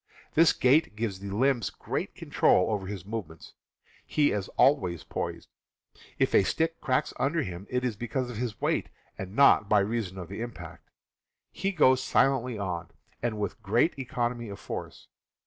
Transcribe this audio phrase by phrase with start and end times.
[0.33, 3.53] This gait gives the limbs great control over his movements.
[4.03, 5.47] He is always poised.
[6.17, 9.81] If a stick cracks under him it is because of his weight, and not by
[9.81, 10.89] reason of the impact.
[11.51, 12.89] He goes silently on,
[13.21, 15.07] and with great economy of force.